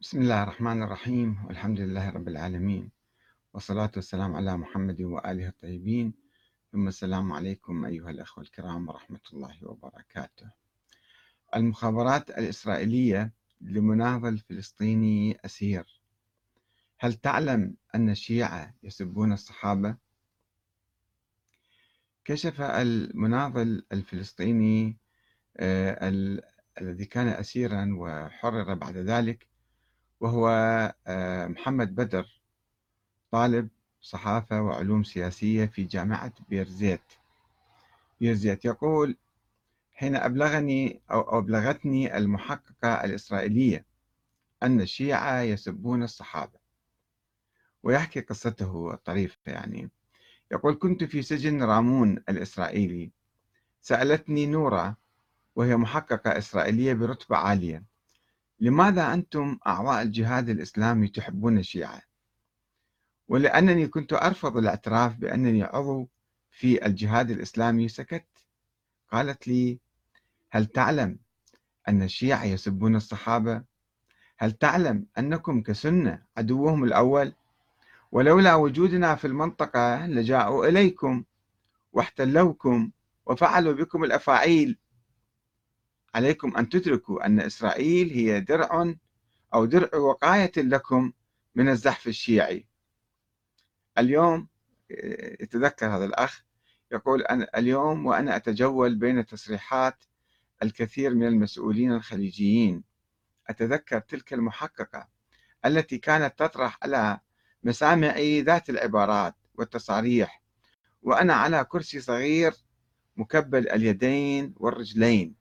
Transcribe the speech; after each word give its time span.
بسم 0.00 0.20
الله 0.20 0.42
الرحمن 0.42 0.82
الرحيم 0.82 1.44
والحمد 1.46 1.80
لله 1.80 2.10
رب 2.10 2.28
العالمين 2.28 2.90
والصلاة 3.54 3.90
والسلام 3.96 4.36
على 4.36 4.56
محمد 4.56 5.02
وآله 5.02 5.48
الطيبين 5.48 6.14
ثم 6.72 6.88
السلام 6.88 7.32
عليكم 7.32 7.84
أيها 7.84 8.10
الأخوة 8.10 8.44
الكرام 8.44 8.88
ورحمة 8.88 9.20
الله 9.32 9.56
وبركاته 9.62 10.50
المخابرات 11.56 12.30
الإسرائيلية 12.30 13.32
لمناضل 13.60 14.38
فلسطيني 14.38 15.38
أسير 15.44 16.02
هل 16.98 17.14
تعلم 17.14 17.76
أن 17.94 18.10
الشيعة 18.10 18.74
يسبون 18.82 19.32
الصحابة؟ 19.32 19.96
كشف 22.24 22.60
المناضل 22.60 23.86
الفلسطيني 23.92 24.98
آه، 25.56 26.08
الذي 26.80 27.04
كان 27.04 27.28
أسيرا 27.28 27.94
وحرر 27.98 28.74
بعد 28.74 28.96
ذلك 28.96 29.49
وهو 30.20 30.48
آه، 31.06 31.46
محمد 31.46 31.94
بدر 31.94 32.40
طالب 33.30 33.68
صحافة 34.00 34.62
وعلوم 34.62 35.04
سياسية 35.04 35.66
في 35.66 35.84
جامعة 35.84 36.32
بيرزيت. 36.48 37.00
بيرزيت 38.20 38.64
يقول 38.64 39.16
حين 39.92 40.16
أبلغني 40.16 41.00
أو 41.10 41.38
أبلغتني 41.38 42.16
المحققة 42.16 43.04
الإسرائيلية 43.04 43.84
أن 44.62 44.80
الشيعة 44.80 45.40
يسبون 45.40 46.02
الصحابة 46.02 46.58
ويحكي 47.82 48.20
قصته 48.20 48.94
الطريفة 48.94 49.38
يعني. 49.46 49.90
يقول 50.52 50.74
كنت 50.74 51.04
في 51.04 51.22
سجن 51.22 51.62
رامون 51.62 52.22
الإسرائيلي 52.28 53.10
سألتني 53.80 54.46
نورا 54.46 54.94
وهي 55.56 55.76
محققة 55.76 56.38
إسرائيلية 56.38 56.92
برتبة 56.94 57.36
عالية 57.36 57.89
لماذا 58.60 59.14
أنتم 59.14 59.58
أعضاء 59.66 60.02
الجهاد 60.02 60.48
الإسلامي 60.48 61.08
تحبون 61.08 61.58
الشيعة؟ 61.58 62.02
ولأنني 63.28 63.88
كنت 63.88 64.12
أرفض 64.12 64.56
الاعتراف 64.56 65.16
بأنني 65.16 65.62
عضو 65.62 66.08
في 66.50 66.86
الجهاد 66.86 67.30
الإسلامي 67.30 67.88
سكت 67.88 68.26
قالت 69.12 69.48
لي 69.48 69.78
هل 70.50 70.66
تعلم 70.66 71.18
أن 71.88 72.02
الشيعة 72.02 72.44
يسبون 72.44 72.96
الصحابة؟ 72.96 73.62
هل 74.38 74.52
تعلم 74.52 75.06
أنكم 75.18 75.62
كسنة 75.62 76.22
عدوهم 76.36 76.84
الأول؟ 76.84 77.32
ولولا 78.12 78.54
وجودنا 78.54 79.14
في 79.14 79.26
المنطقة 79.26 80.06
لجاءوا 80.06 80.66
إليكم 80.66 81.24
واحتلوكم 81.92 82.90
وفعلوا 83.26 83.72
بكم 83.72 84.04
الأفاعيل 84.04 84.78
عليكم 86.14 86.56
أن 86.56 86.68
تدركوا 86.68 87.26
أن 87.26 87.40
إسرائيل 87.40 88.10
هي 88.10 88.40
درع 88.40 88.94
أو 89.54 89.64
درع 89.64 89.98
وقاية 89.98 90.52
لكم 90.56 91.12
من 91.54 91.68
الزحف 91.68 92.06
الشيعي. 92.06 92.66
اليوم 93.98 94.48
يتذكر 95.40 95.86
هذا 95.86 96.04
الأخ 96.04 96.44
يقول 96.92 97.22
أنا 97.22 97.48
اليوم 97.56 98.06
وأنا 98.06 98.36
أتجول 98.36 98.94
بين 98.94 99.26
تصريحات 99.26 100.04
الكثير 100.62 101.14
من 101.14 101.26
المسؤولين 101.26 101.92
الخليجيين. 101.92 102.84
أتذكر 103.48 104.00
تلك 104.00 104.32
المحققة 104.32 105.08
التي 105.66 105.98
كانت 105.98 106.38
تطرح 106.38 106.78
على 106.82 107.20
مسامعي 107.62 108.42
ذات 108.42 108.70
العبارات 108.70 109.34
والتصاريح 109.54 110.42
وأنا 111.02 111.34
على 111.34 111.64
كرسي 111.64 112.00
صغير 112.00 112.54
مكبل 113.16 113.68
اليدين 113.68 114.54
والرجلين. 114.56 115.39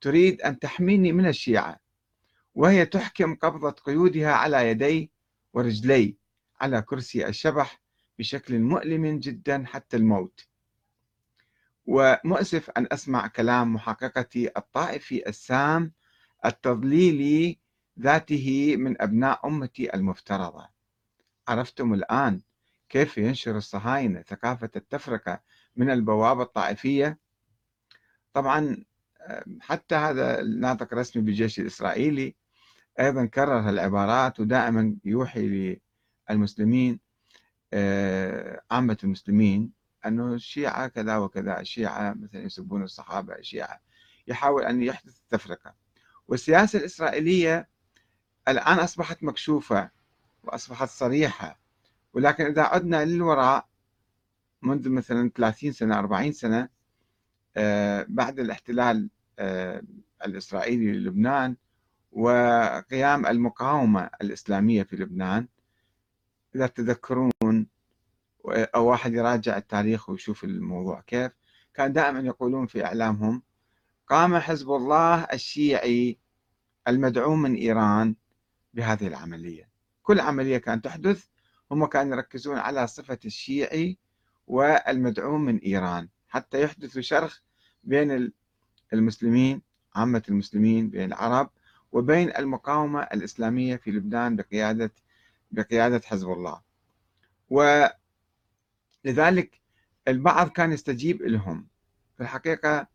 تريد 0.00 0.40
أن 0.42 0.58
تحميني 0.58 1.12
من 1.12 1.26
الشيعة. 1.26 1.80
وهي 2.54 2.86
تحكم 2.86 3.34
قبضة 3.34 3.70
قيودها 3.70 4.32
على 4.32 4.70
يدي 4.70 5.10
ورجلي 5.52 6.16
على 6.60 6.82
كرسي 6.82 7.28
الشبح 7.28 7.80
بشكل 8.18 8.58
مؤلم 8.58 9.18
جدا 9.18 9.64
حتى 9.66 9.96
الموت. 9.96 10.46
ومؤسف 11.86 12.70
أن 12.70 12.86
أسمع 12.92 13.26
كلام 13.26 13.74
محققتي 13.74 14.50
الطائفي 14.56 15.28
السام 15.28 15.92
التضليلي 16.44 17.58
ذاته 18.00 18.76
من 18.78 19.02
أبناء 19.02 19.46
أمتي 19.46 19.94
المفترضة. 19.94 20.68
عرفتم 21.48 21.94
الآن 21.94 22.40
كيف 22.88 23.18
ينشر 23.18 23.56
الصهاينة 23.56 24.22
ثقافة 24.22 24.70
التفرقة 24.76 25.40
من 25.76 25.90
البوابة 25.90 26.42
الطائفية؟ 26.42 27.18
طبعا 28.32 28.84
حتى 29.60 29.94
هذا 29.94 30.40
الناطق 30.40 30.88
الرسمي 30.92 31.22
بالجيش 31.22 31.60
الإسرائيلي. 31.60 32.34
أيضا 33.00 33.24
كرر 33.26 33.58
هالعبارات 33.60 34.40
ودائما 34.40 34.96
يوحي 35.04 35.78
للمسلمين 36.30 37.00
آه، 37.72 38.62
عامة 38.70 38.98
المسلمين 39.04 39.72
أنه 40.06 40.34
الشيعة 40.34 40.88
كذا 40.88 41.16
وكذا 41.16 41.60
الشيعة 41.60 42.14
مثلا 42.14 42.42
يسبون 42.42 42.82
الصحابة 42.82 43.34
الشيعة 43.34 43.80
يحاول 44.26 44.64
أن 44.64 44.82
يحدث 44.82 45.18
تفرقة 45.30 45.74
والسياسة 46.28 46.78
الإسرائيلية 46.78 47.68
الآن 48.48 48.78
أصبحت 48.78 49.22
مكشوفة 49.22 49.90
وأصبحت 50.42 50.88
صريحة. 50.88 51.60
ولكن 52.12 52.44
إذا 52.44 52.62
عدنا 52.62 53.04
للوراء 53.04 53.68
منذ 54.62 54.88
مثلا 54.88 55.30
30 55.36 55.72
سنة 55.72 55.98
40 55.98 56.32
سنة 56.32 56.68
بعد 58.08 58.40
الاحتلال 58.40 59.10
آه، 59.38 59.82
الإسرائيلي 60.26 60.92
للبنان 60.92 61.56
وقيام 62.12 63.26
المقاومة 63.26 64.10
الإسلامية 64.22 64.82
في 64.82 64.96
لبنان. 64.96 65.48
إذا 66.54 66.66
تذكرون 66.66 67.32
أو 68.46 68.86
واحد 68.86 69.12
يراجع 69.14 69.56
التاريخ 69.56 70.10
ويشوف 70.10 70.44
الموضوع 70.44 71.00
كيف 71.00 71.32
كان 71.74 71.92
دائما 71.92 72.20
يقولون 72.20 72.66
في 72.66 72.84
إعلامهم 72.84 73.42
قام 74.06 74.38
حزب 74.38 74.70
الله 74.70 75.24
الشيعي 75.24 76.18
المدعوم 76.88 77.42
من 77.42 77.54
إيران 77.54 78.14
بهذه 78.74 79.06
العملية. 79.06 79.70
كل 80.02 80.20
عملية 80.20 80.58
كانت 80.58 80.84
تحدث 80.84 81.26
هم 81.70 81.86
كانوا 81.86 82.16
يركزون 82.16 82.58
على 82.58 82.86
صفة 82.86 83.18
الشيعي 83.24 83.98
والمدعوم 84.46 85.44
من 85.44 85.58
إيران. 85.58 86.08
حتى 86.30 86.62
يحدث 86.62 86.98
شرخ 86.98 87.40
بين 87.84 88.32
المسلمين 88.92 89.62
عامة 89.94 90.22
المسلمين 90.28 90.90
بين 90.90 91.12
العرب 91.12 91.50
وبين 91.92 92.36
المقاومة 92.36 93.00
الإسلامية 93.02 93.76
في 93.76 93.90
لبنان 93.90 94.36
بقيادة 94.36 94.92
بقيادة 95.50 96.00
حزب 96.04 96.30
الله. 96.32 96.60
ولذلك 99.04 99.60
البعض 100.08 100.48
كان 100.48 100.72
يستجيب 100.72 101.22
لهم. 101.22 101.66
في 102.16 102.22
الحقيقة 102.22 102.86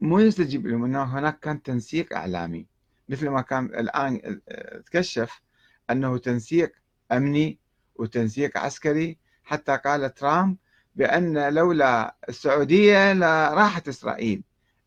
مو 0.00 0.18
يستجيب 0.18 0.66
لهم 0.66 0.84
أنه 0.84 1.02
هناك 1.02 1.40
كان 1.40 1.62
تنسيق 1.62 2.16
إعلامي. 2.16 2.66
مثل 3.08 3.28
ما 3.28 3.40
كان 3.40 3.64
الآن 3.64 4.40
تكشف 4.86 5.40
أنه 5.90 6.18
تنسيق 6.18 6.72
أمني 7.12 7.58
وتنسيق 7.94 8.58
عسكري. 8.58 9.18
حتى 9.44 9.76
قال 9.76 10.14
ترامب 10.14 10.56
بأن 10.96 11.54
لولا 11.54 12.16
السعودية 12.28 13.12
لراحت 13.12 13.88
إسرائيل. 13.88 14.42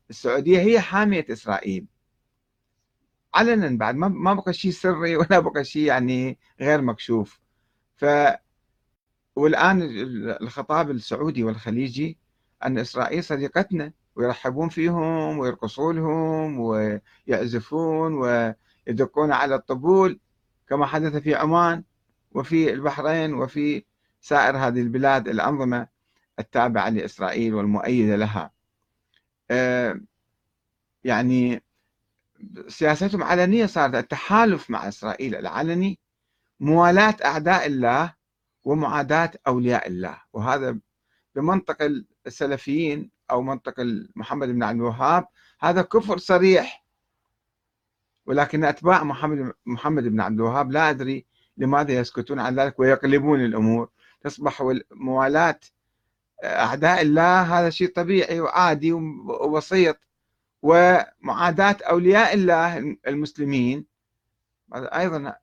السعودية 0.09 0.59
هي 0.59 0.81
حامية 0.81 1.25
إسرائيل. 1.31 1.85
علنا 3.35 3.77
بعد 3.77 3.95
ما 3.95 4.33
بقى 4.33 4.53
شيء 4.53 4.71
سري 4.71 5.15
ولا 5.17 5.39
بقى 5.39 5.63
شيء 5.63 5.83
يعني 5.83 6.37
غير 6.61 6.81
مكشوف. 6.81 7.39
ف 7.95 8.05
والآن 9.35 9.81
الخطاب 10.41 10.91
السعودي 10.91 11.43
والخليجي 11.43 12.17
أن 12.65 12.77
إسرائيل 12.77 13.23
صديقتنا 13.23 13.93
ويرحبون 14.15 14.69
فيهم 14.69 15.37
ويرقصون 15.39 15.95
لهم 15.95 16.59
ويعزفون 16.59 18.13
ويدقون 18.13 19.31
على 19.31 19.55
الطبول 19.55 20.19
كما 20.69 20.85
حدث 20.85 21.15
في 21.15 21.35
عمان 21.35 21.83
وفي 22.31 22.73
البحرين 22.73 23.33
وفي 23.33 23.83
سائر 24.21 24.57
هذه 24.57 24.81
البلاد 24.81 25.27
الأنظمة. 25.27 25.98
التابعة 26.39 26.89
لإسرائيل 26.89 27.53
والمؤيدة 27.53 28.15
لها. 28.15 28.51
آه، 29.51 29.99
يعني 31.03 31.63
سياستهم 32.67 33.23
علنية 33.23 33.65
صارت 33.65 33.95
التحالف 33.95 34.69
مع 34.69 34.87
إسرائيل 34.87 35.35
العلني 35.35 35.99
موالاة 36.59 37.15
أعداء 37.25 37.65
الله 37.67 38.13
ومعاداة 38.63 39.31
أولياء 39.47 39.87
الله. 39.87 40.21
وهذا 40.33 40.77
بمنطق 41.35 42.03
السلفيين 42.27 43.11
أو 43.31 43.41
منطق 43.41 43.73
محمد 44.15 44.47
بن 44.47 44.63
عبد 44.63 44.79
الوهاب 44.79 45.27
هذا 45.59 45.81
كفر 45.81 46.17
صريح. 46.17 46.85
ولكن 48.25 48.63
أتباع 48.63 49.03
محمد 49.03 49.53
محمد 49.65 50.03
بن 50.03 50.21
عبد 50.21 50.39
الوهاب 50.39 50.71
لا 50.71 50.89
أدري 50.89 51.25
لماذا 51.57 51.93
يسكتون 51.93 52.39
عن 52.39 52.59
ذلك 52.59 52.79
ويقلبون 52.79 53.45
الأمور. 53.45 53.89
تصبح 54.21 54.73
موالاة 54.91 55.59
أعداء 56.43 57.01
الله 57.01 57.41
هذا 57.59 57.69
شيء 57.69 57.93
طبيعي 57.93 58.39
وعادي 58.39 58.91
وبسيط. 58.93 59.97
ومعاداة 60.61 61.77
أولياء 61.89 62.33
الله 62.33 62.77
المسلمين. 63.07 63.85
هذا 64.73 64.99
أيضا 64.99 65.35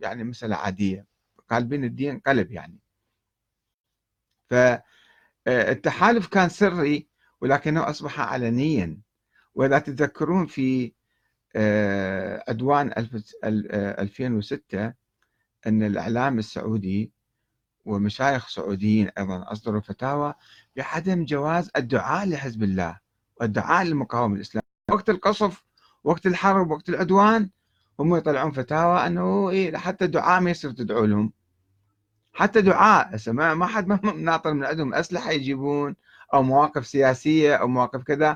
يعني 0.00 0.24
مسألة 0.24 0.56
عادية 0.56 1.06
قالبين 1.50 1.84
الدين 1.84 2.18
قلب 2.18 2.52
يعني. 2.52 2.78
فالتحالف 4.50 6.26
كان 6.26 6.48
سري 6.48 7.08
ولكنه 7.40 7.90
أصبح 7.90 8.20
علنيا. 8.20 9.00
وإذا 9.54 9.78
تذكرون 9.78 10.46
في 10.46 10.92
آه، 11.56 12.44
عدوان 12.48 12.92
2006 13.44 14.94
أن 15.66 15.82
الإعلام 15.82 16.38
السعودي 16.38 17.12
ومشايخ 17.84 18.48
سعوديين 18.48 19.08
أيضا 19.18 19.44
أصدروا 19.52 19.80
فتاوى 19.80 20.34
بعدم 20.76 21.24
جواز 21.24 21.70
الدعاء 21.76 22.28
لحزب 22.28 22.62
الله 22.62 22.98
والدعاء 23.40 23.84
للمقاومة 23.84 24.36
الإسلامية. 24.36 24.64
وقت 24.90 25.10
القصف 25.10 25.64
وقت 26.04 26.26
الحرب 26.26 26.70
وقت 26.70 26.88
العدوان 26.88 27.50
هم 28.00 28.16
يطلعون 28.16 28.52
فتاوى 28.52 29.06
أنه 29.06 29.50
إيه 29.50 29.76
حتى 29.76 30.06
دعاء 30.06 30.40
ما 30.40 30.50
يصير 30.50 30.70
تدعوا 30.70 31.06
لهم. 31.06 31.32
حتى 32.32 32.60
دعاء 32.60 33.32
ما 33.32 33.66
حد 33.66 33.86
ما 33.86 34.00
ناطر 34.16 34.54
من 34.54 34.64
عندهم 34.64 34.94
أسلحة 34.94 35.30
يجيبون 35.30 35.96
أو 36.34 36.42
مواقف 36.42 36.86
سياسية 36.86 37.56
أو 37.56 37.68
مواقف 37.68 38.02
كذا. 38.02 38.32